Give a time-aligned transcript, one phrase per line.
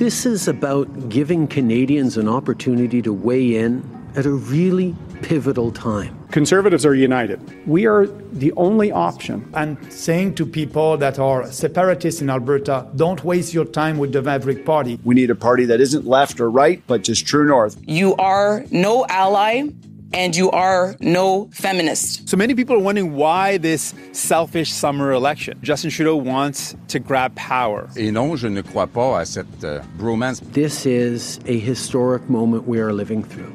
[0.00, 3.84] This is about giving Canadians an opportunity to weigh in
[4.16, 6.18] at a really pivotal time.
[6.30, 7.38] Conservatives are united.
[7.68, 9.46] We are the only option.
[9.52, 14.22] And saying to people that are separatists in Alberta, don't waste your time with the
[14.22, 14.98] Maverick Party.
[15.04, 17.76] We need a party that isn't left or right, but just true north.
[17.86, 19.68] You are no ally
[20.12, 22.28] and you are no feminist.
[22.28, 25.58] So many people are wondering why this selfish summer election.
[25.62, 27.88] Justin Trudeau wants to grab power.
[27.96, 30.40] Et non, je ne crois pas à cette uh, bromance.
[30.52, 33.52] This is a historic moment we are living through.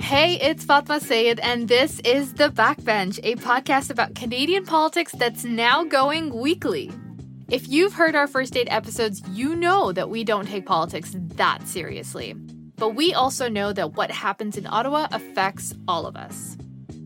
[0.00, 5.44] Hey, it's Fatima Syed, and this is The Backbench, a podcast about Canadian politics that's
[5.44, 6.92] now going weekly.
[7.48, 11.66] If you've heard our first date episodes, you know that we don't take politics that
[11.66, 12.34] seriously.
[12.76, 16.56] But we also know that what happens in Ottawa affects all of us.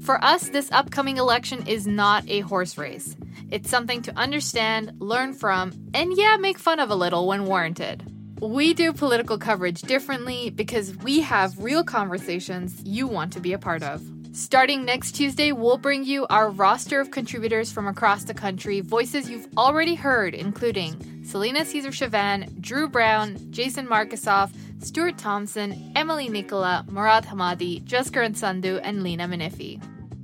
[0.03, 3.17] For us, this upcoming election is not a horse race.
[3.51, 8.05] It's something to understand, learn from, and yeah, make fun of a little when warranted.
[8.41, 13.59] We do political coverage differently because we have real conversations you want to be a
[13.59, 14.03] part of.
[14.33, 19.29] Starting next Tuesday, we'll bring you our roster of contributors from across the country, voices
[19.29, 26.87] you've already heard, including Selena Caesar Chavan, Drew Brown, Jason Markusoff, Stuart Thomson, Emilie Nicolas,
[26.89, 29.81] Murad Hemmadi, Jessica Sandu, and Lena Minifi.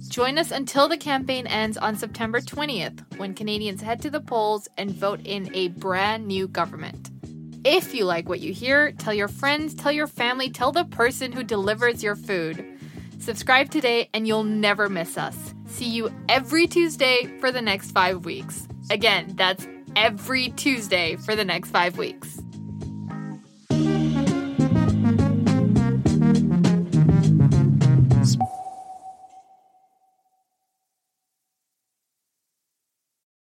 [0.08, 4.66] Join us until the campaign ends on September 20th, when Canadians head to the polls
[4.78, 7.10] and vote in a brand new government.
[7.64, 11.32] If you like what you hear, tell your friends, tell your family, tell the person
[11.32, 12.64] who delivers your food.
[13.18, 15.36] Subscribe today and you'll never miss us.
[15.66, 18.68] See you every Tuesday for the next five weeks.
[18.88, 22.35] Again, that's every Tuesday for the next five weeks.